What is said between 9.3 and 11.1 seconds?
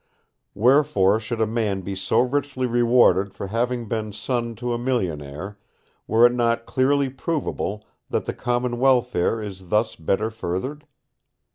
is thus better furthered?